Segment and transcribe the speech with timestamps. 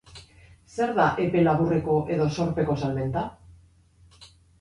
[0.77, 3.25] Zer da epe laburreko edo zorpeko salmenta?